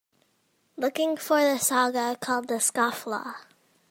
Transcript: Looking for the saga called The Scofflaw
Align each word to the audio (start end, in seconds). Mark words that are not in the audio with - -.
Looking 0.77 1.15
for 1.15 1.39
the 1.43 1.59
saga 1.59 2.17
called 2.19 2.47
The 2.47 2.55
Scofflaw 2.55 3.35